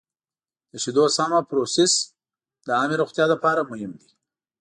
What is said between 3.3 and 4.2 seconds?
لپاره مهم دی.